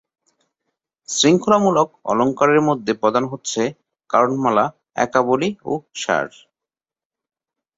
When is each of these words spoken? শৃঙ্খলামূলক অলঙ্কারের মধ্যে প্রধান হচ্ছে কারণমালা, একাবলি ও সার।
শৃঙ্খলামূলক 1.09 1.89
অলঙ্কারের 2.05 2.61
মধ্যে 2.61 2.91
প্রধান 2.93 3.23
হচ্ছে 3.27 3.61
কারণমালা, 4.09 4.65
একাবলি 4.97 5.49
ও 5.65 5.73
সার। 5.95 6.27